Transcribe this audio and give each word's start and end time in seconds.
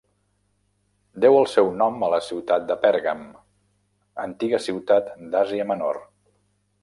Deu 1.25 1.35
el 1.39 1.45
seu 1.51 1.67
nom 1.81 2.05
a 2.07 2.09
la 2.13 2.21
ciutat 2.29 2.65
de 2.71 2.77
Pèrgam, 2.87 3.21
antiga 4.25 4.61
ciutat 4.69 5.15
d'Àsia 5.35 5.71
Menor. 5.73 6.01